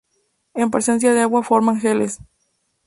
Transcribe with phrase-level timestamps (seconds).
[0.55, 2.17] En presencia de agua forman geles.